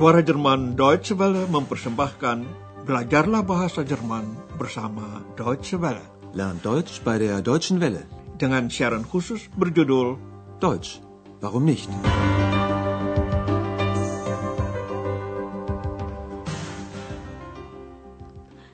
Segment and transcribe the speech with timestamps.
[0.00, 2.48] Suara Jerman Deutsche Welle mempersembahkan
[2.88, 6.00] Belajarlah Bahasa Jerman bersama Deutsche Welle.
[6.32, 8.08] Lern Deutsch bei der Deutschen Welle.
[8.40, 10.16] Dengan siaran khusus berjudul
[10.56, 11.04] Deutsch,
[11.44, 11.92] warum nicht?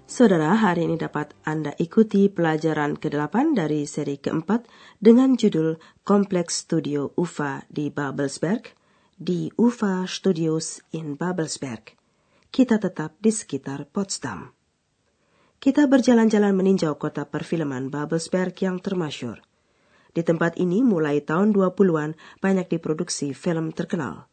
[0.06, 4.70] Saudara, hari ini dapat Anda ikuti pelajaran ke-8 dari seri keempat
[5.02, 8.75] dengan judul Kompleks Studio UFA di Babelsberg,
[9.16, 11.96] di UFA Studios in Babelsberg.
[12.52, 14.52] Kita tetap di sekitar Potsdam.
[15.56, 19.40] Kita berjalan-jalan meninjau kota perfilman Babelsberg yang termasyur.
[20.12, 22.12] Di tempat ini mulai tahun 20-an
[22.44, 24.28] banyak diproduksi film terkenal.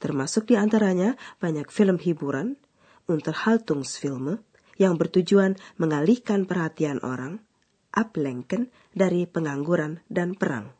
[0.00, 2.56] Termasuk di antaranya banyak film hiburan,
[3.04, 4.40] Unterhaltungsfilme,
[4.80, 7.44] yang bertujuan mengalihkan perhatian orang,
[7.92, 10.72] ablenken dari pengangguran dan perang.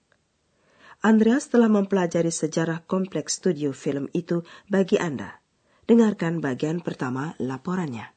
[1.04, 4.40] Andreas telah mempelajari sejarah kompleks studio film itu
[4.72, 5.36] bagi Anda.
[5.84, 8.08] Dengarkan bagian pertama laporannya.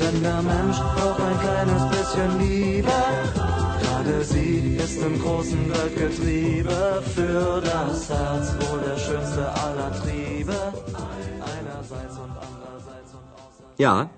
[0.00, 3.69] Denn der Mensch braucht ein kleines bisschen Liebe.
[4.00, 10.56] Gerade sie ist im großen Weltgetriebe für das Herz wohl der schönste aller Triebe.
[11.54, 13.76] Einerseits und andererseits und außerdem.
[13.76, 14.08] Ja,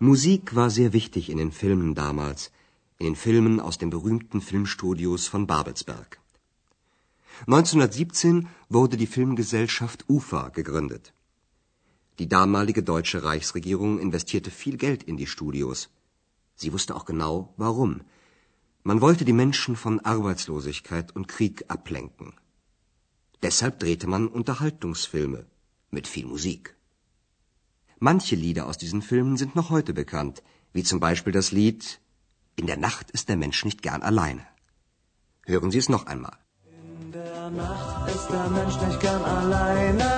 [0.00, 2.50] Musik war sehr wichtig in den Filmen damals,
[2.98, 6.18] in den Filmen aus den berühmten Filmstudios von Babelsberg.
[7.42, 11.12] 1917 wurde die Filmgesellschaft UFA gegründet.
[12.18, 15.90] Die damalige deutsche Reichsregierung investierte viel Geld in die Studios.
[16.56, 18.00] Sie wusste auch genau, warum.
[18.88, 22.34] Man wollte die Menschen von Arbeitslosigkeit und Krieg ablenken.
[23.42, 25.40] Deshalb drehte man Unterhaltungsfilme
[25.90, 26.76] mit viel Musik.
[27.98, 30.40] Manche Lieder aus diesen Filmen sind noch heute bekannt,
[30.72, 32.00] wie zum Beispiel das Lied
[32.54, 34.46] In der Nacht ist der Mensch nicht gern alleine.
[35.46, 36.38] Hören Sie es noch einmal.
[37.00, 40.08] In der Nacht ist der Mensch nicht gern alleine,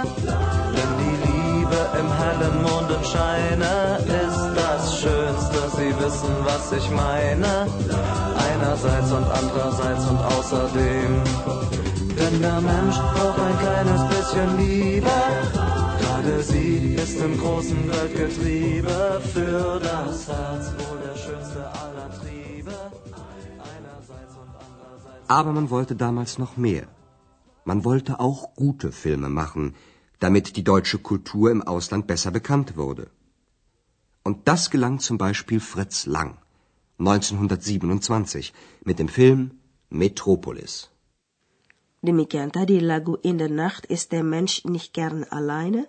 [0.76, 3.72] denn die Liebe im hellen Mondenscheine
[4.22, 5.58] ist das Schönste.
[5.78, 7.66] Sie wissen, was ich meine,
[8.58, 11.10] einerseits und andererseits und außerdem.
[12.18, 15.16] Denn der Mensch braucht ein kleines bisschen Liebe,
[16.00, 22.74] gerade sie ist im großen Weltgetriebe für das Herz wohl der schönste aller Triebe.
[25.28, 26.86] Aber man wollte damals noch mehr.
[27.64, 29.74] Man wollte auch gute Filme machen,
[30.20, 33.10] damit die deutsche Kultur im Ausland besser bekannt wurde.
[34.24, 36.38] Und das gelang zum Beispiel Fritz Lang
[36.98, 39.54] 1927 mit dem Film
[39.88, 40.90] Metropolis.
[41.98, 45.86] Demikian tadi lagu In the Nacht ist der Mensch nicht gern alleine,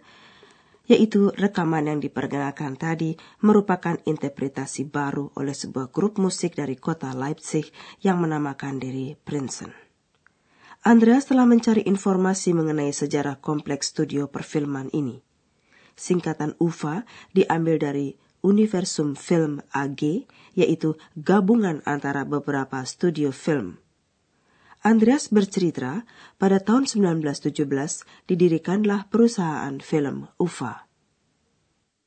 [0.90, 3.14] yaitu rekaman yang diperkenalkan tadi
[3.46, 7.70] merupakan interpretasi baru oleh sebuah grup musik dari kota Leipzig
[8.02, 9.70] yang menamakan diri Princeton.
[10.82, 15.22] Andreas telah mencari informasi mengenai sejarah kompleks studio perfilman ini.
[15.94, 17.04] Singkatan UFA
[17.36, 23.80] diambil dari Universum Film AG, yaitu gabungan antara beberapa studio film.
[24.80, 26.08] Andreas bercerita,
[26.40, 30.88] pada tahun 1917 didirikanlah perusahaan film UFA.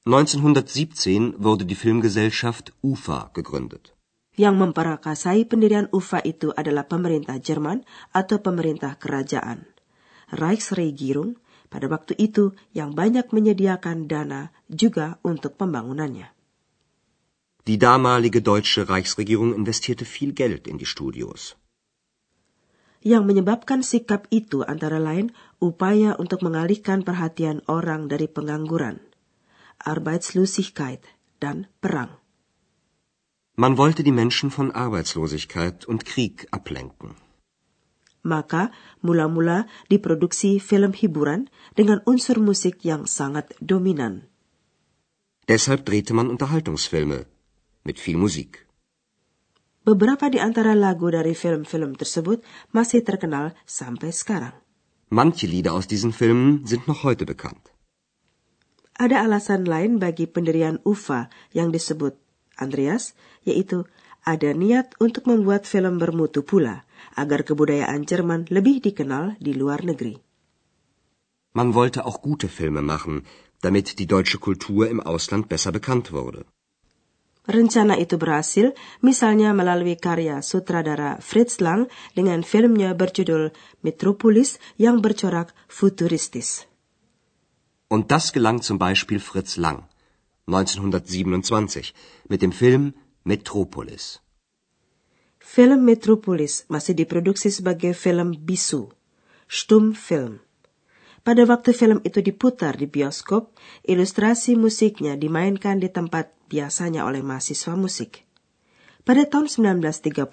[0.09, 3.93] 1917 wurde die Filmgesellschaft UFA gegründet.
[4.33, 7.85] Yang memperakasai pendirian UFA itu adalah pemerintah Jerman
[8.17, 9.69] atau pemerintah kerajaan.
[10.33, 11.37] Reichsregierung
[11.73, 16.29] pada waktu itu yang banyak menyediakan dana juga untuk pembangunannya.
[17.65, 21.57] Die damalige deutsche Reichsregierung investierte viel Geld in die Studios.
[23.01, 29.01] Yang menyebabkan sikap itu antara lain upaya untuk mengalihkan perhatian orang dari pengangguran,
[29.83, 31.03] Arbeitslosigkeit,
[31.43, 32.23] dan perang.
[33.59, 37.19] Man wollte die Menschen von Arbeitslosigkeit und Krieg ablenken.
[38.23, 38.71] Maka
[39.03, 44.31] mula-mula diproduksi film hiburan dengan unsur musik yang sangat dominan.
[45.51, 47.27] Deshalb drehte man Unterhaltungsfilme
[47.83, 48.63] mit viel Musik.
[49.83, 54.55] Beberapa di antara lagu dari film-film tersebut masih terkenal sampai sekarang.
[55.11, 57.75] Manche Lieder aus diesen Filmen sind noch heute bekannt.
[58.95, 62.15] Ada alasan lain bagi pendirian UFA yang disebut
[62.55, 63.83] Andreas, yaitu
[64.23, 70.17] ada niat untuk membuat film bermutu pula, agar kebudayaan Jerman lebih dikenal di luar negeri.
[71.53, 73.29] Man wollte auch gute Filme machen,
[73.61, 76.45] damit die deutsche Kultur im Ausland besser bekannt wurde.
[77.43, 78.71] Rencana itu berhasil,
[79.03, 83.51] misalnya melalui karya sutradara Fritz Lang dengan filmnya berjudul
[83.83, 86.71] Metropolis yang bercorak futuristis.
[87.91, 89.91] Und das gelang zum Beispiel Fritz Lang
[90.47, 91.93] 1927
[92.31, 92.95] mit dem Film
[93.27, 94.22] Metropolis.
[95.53, 98.89] Film Metropolis masih diproduksi sebagai film bisu,
[99.45, 100.41] stum film.
[101.21, 103.53] Pada waktu film itu diputar di bioskop,
[103.85, 108.25] ilustrasi musiknya dimainkan di tempat biasanya oleh mahasiswa musik.
[109.05, 110.25] Pada tahun 1930,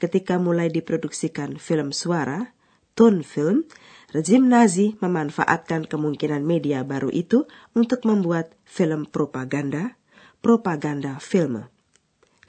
[0.00, 2.56] ketika mulai diproduksikan film suara,
[2.96, 3.68] tone film,
[4.16, 7.44] rezim Nazi memanfaatkan kemungkinan media baru itu
[7.76, 10.00] untuk membuat film propaganda,
[10.40, 11.68] propaganda film.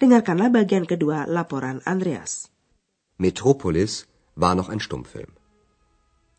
[0.01, 2.53] Dengarkanlah bagian kedua laporan Andreas.
[3.17, 4.05] Metropolis
[4.35, 5.33] war noch ein Stummfilm.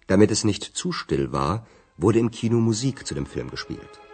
[0.07, 1.67] Damit es nicht zu still war,
[1.97, 4.08] wurde im Kino Musik zu dem Film gespielt.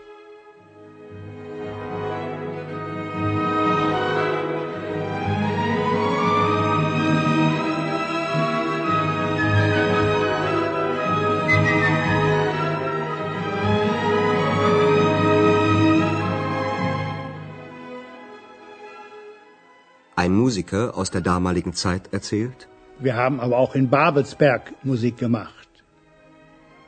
[20.25, 22.61] Ein Musiker aus der damaligen Zeit erzählt.
[23.07, 25.69] Wir haben aber auch in Babelsberg Musik gemacht.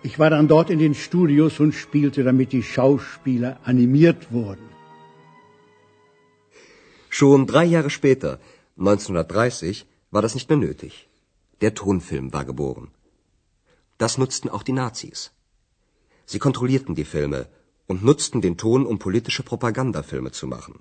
[0.09, 4.67] Ich war dann dort in den Studios und spielte, damit die Schauspieler animiert wurden.
[7.19, 8.33] Schon drei Jahre später,
[8.79, 10.93] 1930, war das nicht mehr nötig.
[11.63, 12.89] Der Tonfilm war geboren.
[14.03, 15.21] Das nutzten auch die Nazis.
[16.33, 17.41] Sie kontrollierten die Filme
[17.91, 20.77] und nutzten den Ton, um politische Propagandafilme zu machen.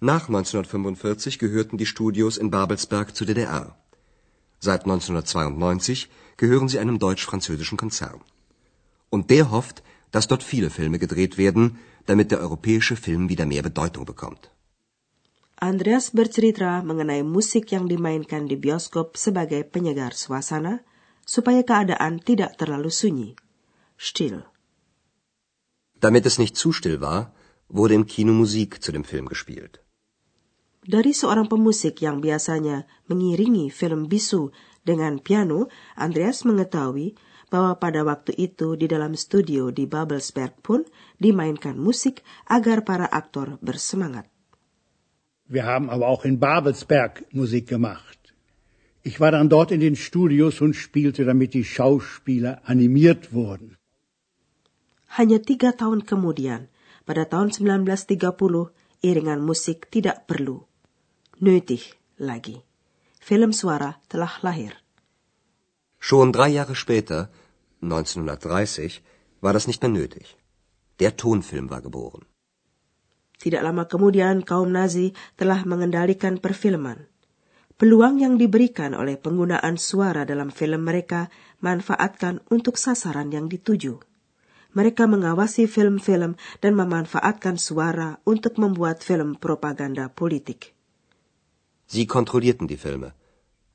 [0.00, 3.76] Nach 1945 gehörten die Studios in Babelsberg zur DDR.
[4.58, 6.08] Seit 1992
[6.38, 8.20] gehören sie einem deutsch-französischen Konzern.
[9.10, 13.62] Und der hofft, dass dort viele Filme gedreht werden, damit der europäische Film wieder mehr
[13.62, 14.50] Bedeutung bekommt.
[15.56, 20.80] Andreas bercerita mengenai musik yang dimainkan di bioskop sebagai penyegar suasana
[21.28, 23.30] supaya keadaan tidak terlalu sunyi.
[24.00, 24.48] Still.
[26.00, 27.36] Damit es nicht zu still war,
[27.68, 29.84] wurde im Kino Musik zu dem Film gespielt.
[30.90, 34.50] Dari seorang pemusik yang biasanya mengiringi film bisu
[34.82, 37.14] dengan piano, Andreas mengetahui
[37.46, 40.82] bahwa pada waktu itu di dalam studio di Babelsberg pun
[41.22, 44.26] dimainkan musik agar para aktor bersemangat.
[45.46, 48.34] Wir haben aber auch in Babelsberg Musik gemacht.
[49.06, 53.78] Ich war dann dort in den Studios und spielte, damit die Schauspieler animiert wurden.
[55.14, 56.66] Hanya tiga tahun kemudian,
[57.06, 58.74] pada tahun 1930,
[59.06, 60.69] iringan musik tidak perlu
[61.40, 62.60] nötig lagi.
[63.20, 64.76] Film suara telah lahir.
[66.00, 67.28] Schon drei Jahre später,
[67.80, 69.00] 1930,
[69.40, 70.36] war das nicht mehr nötig.
[71.00, 72.28] Der Tonfilm war geboren.
[73.40, 77.08] Tidak lama kemudian kaum Nazi telah mengendalikan perfilman.
[77.80, 81.32] Peluang yang diberikan oleh penggunaan suara dalam film mereka
[81.64, 83.96] manfaatkan untuk sasaran yang dituju.
[84.76, 90.76] Mereka mengawasi film-film dan memanfaatkan suara untuk membuat film propaganda politik.
[91.90, 93.18] Sie kontrollierten die Filme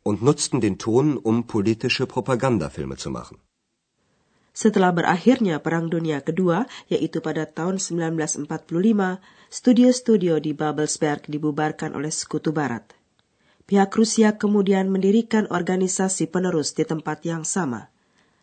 [0.08, 3.44] und nutzten den Ton, um politische Propagandafilme zu machen.
[4.56, 9.20] Setelah berakhirnya Perang Dunia Kedua, yaitu pada tahun 1945,
[9.52, 12.96] studio-studio di Babelsberg dibubarkan oleh Sekutu Barat.
[13.68, 17.92] Pihak Rusia kemudian mendirikan organisasi penerus di tempat yang sama.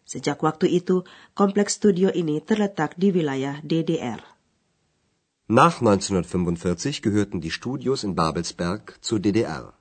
[0.04, 4.31] Sejak waktu itu, kompleks studio ini terletak di wilayah DDR.
[5.52, 9.76] Nach 1945 gehörten die Studios in Babelsberg zur DDR.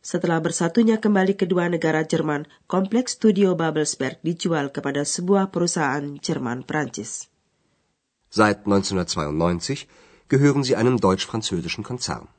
[0.00, 7.28] Setelah bersatunya kembali kedua negara Jerman, kompleks studio Babelsberg dijual kepada sebuah perusahaan Jerman Prancis.
[8.32, 9.84] Seit 1992
[10.32, 12.32] gehören sie einem deutsch-französischen Konzern.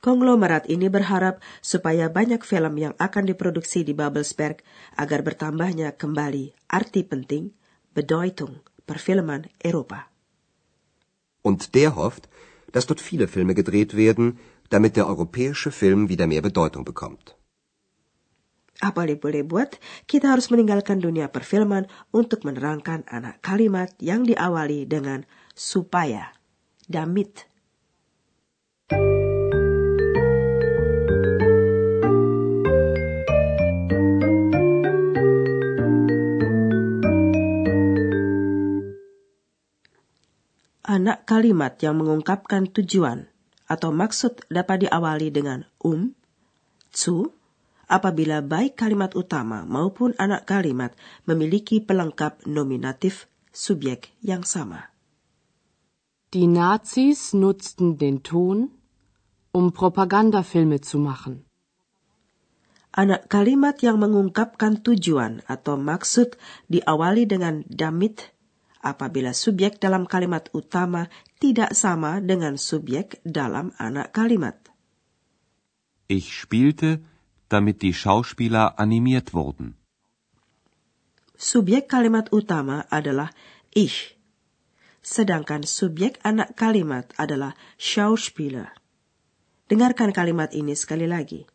[0.00, 4.64] Konglomerat ini berharap supaya banyak film yang akan diproduksi di Babelsberg
[4.96, 7.52] agar bertambahnya kembali arti penting,
[7.92, 10.09] Bedeutung, perfilman Eropa.
[11.42, 12.28] Und der hofft,
[12.72, 14.38] dass dort viele Filme gedreht werden,
[14.70, 17.36] damit der europäische Film wieder mehr Bedeutung bekommt.
[18.80, 19.76] Apa boleh buat,
[20.08, 21.84] kita harus meninggalkan dunia perfilman
[22.16, 26.32] untuk menerangkan anak kalimat yang diawali dengan supaya,
[26.88, 27.49] damit.
[40.90, 43.30] Anak kalimat yang mengungkapkan tujuan
[43.70, 46.10] atau maksud dapat diawali dengan um,
[46.90, 47.30] zu,
[47.86, 50.90] apabila baik kalimat utama maupun anak kalimat
[51.30, 54.90] memiliki pelengkap nominatif subjek yang sama.
[56.34, 58.74] Die Nazis nutzten den Ton,
[59.54, 61.46] um Propagandafilme zu machen.
[62.90, 66.34] Anak kalimat yang mengungkapkan tujuan atau maksud
[66.66, 68.34] diawali dengan damit
[68.80, 74.56] apabila subjek dalam kalimat utama tidak sama dengan subjek dalam anak kalimat.
[76.08, 77.04] Ich spielte,
[77.48, 79.76] damit die Schauspieler animiert wurden.
[81.40, 83.32] Subjek kalimat utama adalah
[83.72, 84.20] ich,
[85.00, 88.76] sedangkan subjek anak kalimat adalah Schauspieler.
[89.70, 91.46] Dengarkan kalimat ini sekali lagi.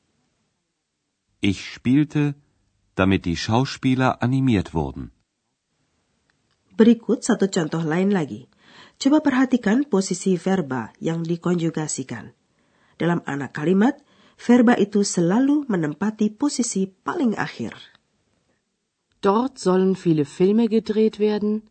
[1.44, 2.34] Ich spielte,
[2.96, 5.15] damit die Schauspieler animiert wurden.
[6.76, 8.52] Berikut satu contoh lain lagi.
[8.96, 12.32] Coba perhatikan posisi verba yang dikonjugasikan.
[12.96, 14.00] Dalam anak kalimat,
[14.40, 17.76] verba itu selalu menempati posisi paling akhir.
[19.20, 21.68] Dort sollen viele Filme gedreht werden,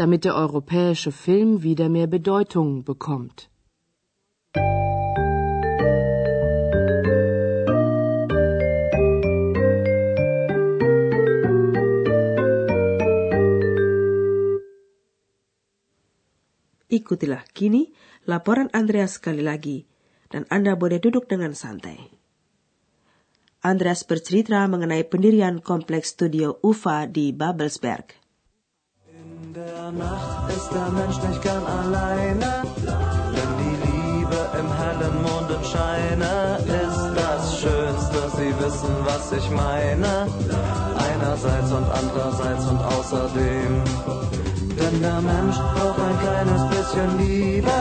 [0.00, 3.49] damit der europäische Film wieder mehr Bedeutung bekommt.
[16.90, 17.94] Ikutilah kini
[18.26, 19.86] laporan Andreas sekali lagi,
[20.26, 22.20] dan Anda boleh duduk dengan santai.
[23.60, 28.16] Andreas bercerita mengenai pendirian kompleks studio UFA di Babelsberg.
[39.04, 40.12] Was ich meine,
[40.96, 44.29] einerseits und andererseits und außerdem.
[45.00, 47.72] Denn der Mensch braucht ein kleines bisschen Liebe.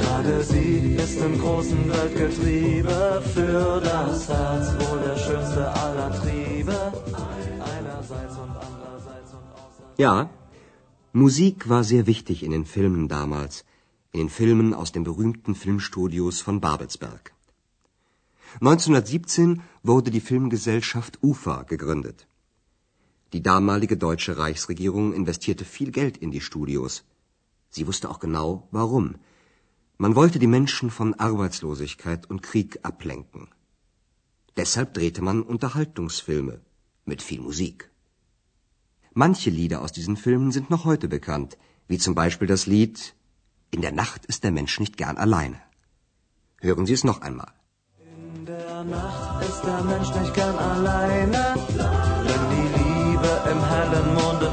[0.00, 6.76] Gerade sie ist im großen Weltgetriebe für das Herz wohl der schönste aller Triebe.
[7.74, 9.98] Einerseits und andererseits und außerdem.
[9.98, 10.30] Ja,
[11.12, 13.66] Musik war sehr wichtig in den Filmen damals,
[14.12, 17.34] in den Filmen aus den berühmten Filmstudios von Babelsberg.
[18.54, 22.26] 1917 wurde die Filmgesellschaft UFA gegründet.
[23.32, 27.04] Die damalige deutsche Reichsregierung investierte viel Geld in die Studios.
[27.70, 29.16] Sie wusste auch genau, warum.
[29.98, 33.48] Man wollte die Menschen von Arbeitslosigkeit und Krieg ablenken.
[34.56, 36.60] Deshalb drehte man Unterhaltungsfilme
[37.04, 37.90] mit viel Musik.
[39.12, 41.56] Manche Lieder aus diesen Filmen sind noch heute bekannt,
[41.88, 43.14] wie zum Beispiel das Lied
[43.72, 45.60] In der Nacht ist der Mensch nicht gern alleine.
[46.60, 47.52] Hören Sie es noch einmal.
[48.34, 51.99] In der Nacht ist der Mensch nicht gern alleine,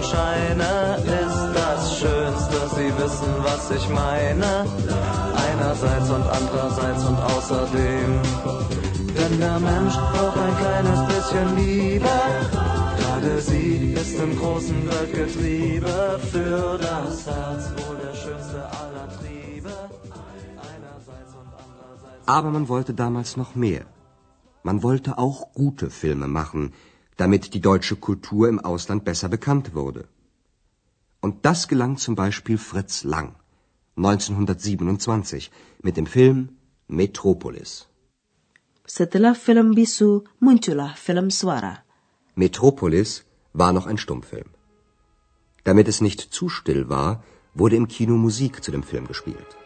[0.08, 2.58] Mondenscheine ist das Schönste.
[2.76, 4.66] Sie wissen, was ich meine,
[5.50, 8.22] einerseits und andererseits und außerdem.
[9.18, 12.10] Denn der Mensch braucht ein kleines bisschen Liebe,
[13.00, 19.72] gerade sie ist im großen Weltgetriebe für das Herz wohl der schönste aller Triebe.
[22.26, 23.86] Aber man wollte damals noch mehr.
[24.64, 26.74] Man wollte auch gute Filme machen,
[27.18, 30.08] damit die deutsche Kultur im Ausland besser bekannt wurde.
[31.20, 33.36] Und das gelang zum Beispiel Fritz Lang
[33.98, 36.50] 1927 mit dem Film
[36.88, 37.88] Metropolis.
[38.86, 41.80] Setelah film bisu, muncullah film suara.
[42.36, 44.50] Metropolis war noch ein Stummfilm.
[45.64, 47.24] Damit es nicht zu still war,
[47.56, 49.57] wurde im Kino Musik zu dem Film gespielt.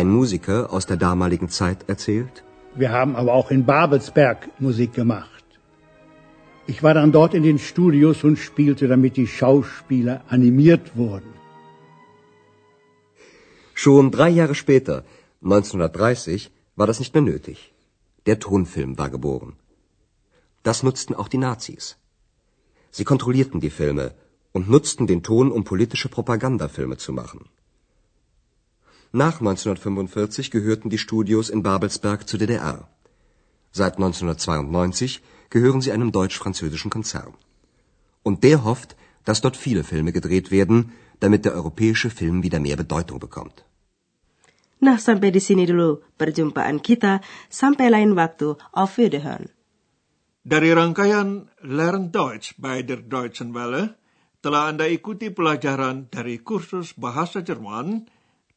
[0.00, 2.36] Ein Musiker aus der damaligen Zeit erzählt,
[2.82, 5.44] Wir haben aber auch in Babelsberg Musik gemacht.
[6.72, 11.32] Ich war dann dort in den Studios und spielte, damit die Schauspieler animiert wurden.
[13.82, 14.96] Schon drei Jahre später,
[15.42, 17.58] 1930, war das nicht mehr nötig.
[18.24, 19.52] Der Tonfilm war geboren.
[20.62, 21.84] Das nutzten auch die Nazis.
[22.90, 24.06] Sie kontrollierten die Filme
[24.52, 27.42] und nutzten den Ton, um politische Propagandafilme zu machen.
[29.12, 32.88] Nach 1945 gehörten die Studios in Babelsberg zur DDR.
[33.72, 37.34] Seit 1992 gehören sie einem deutsch-französischen Konzern.
[38.22, 42.76] Und der hofft, dass dort viele Filme gedreht werden, damit der europäische Film wieder mehr
[42.76, 43.64] Bedeutung bekommt.
[44.80, 47.20] Nah, sampai di sini dulu perjumpaan kita.
[47.52, 48.56] Sampai lain waktu.
[48.72, 49.52] Auf Wiederhören.
[50.40, 54.00] Dari rangkaian Learn Deutsch bei der Deutschen Welle,
[54.40, 58.08] telah Anda ikuti pelajaran dari kursus bahasa Jerman,